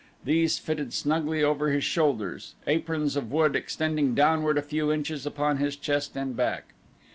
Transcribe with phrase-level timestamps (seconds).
[0.25, 5.57] These fitted snugly over his shoulders, aprons of wood extending downward a few inches upon
[5.57, 6.73] his chest and back.